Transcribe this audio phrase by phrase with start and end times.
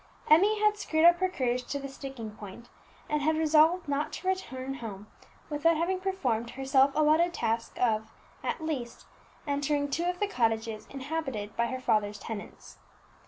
[0.31, 2.69] Emmie had "screwed up her courage to the sticking point,"
[3.07, 5.05] and had resolved not to return home
[5.47, 8.11] without having performed her self allotted task of,
[8.43, 9.05] at least,
[9.45, 12.79] entering two of the cottages inhabited by her father's tenants.